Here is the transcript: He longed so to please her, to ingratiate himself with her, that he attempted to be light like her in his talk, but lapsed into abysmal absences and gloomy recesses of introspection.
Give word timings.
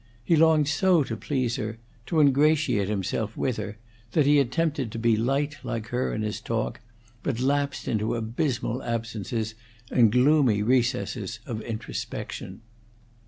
He 0.23 0.35
longed 0.35 0.67
so 0.67 1.03
to 1.03 1.15
please 1.15 1.57
her, 1.57 1.77
to 2.07 2.19
ingratiate 2.19 2.89
himself 2.89 3.37
with 3.37 3.57
her, 3.57 3.77
that 4.13 4.25
he 4.25 4.39
attempted 4.39 4.91
to 4.91 4.97
be 4.97 5.15
light 5.15 5.57
like 5.63 5.89
her 5.89 6.11
in 6.11 6.23
his 6.23 6.41
talk, 6.41 6.79
but 7.21 7.39
lapsed 7.39 7.87
into 7.87 8.15
abysmal 8.15 8.81
absences 8.81 9.53
and 9.91 10.11
gloomy 10.11 10.63
recesses 10.63 11.39
of 11.45 11.61
introspection. 11.61 12.61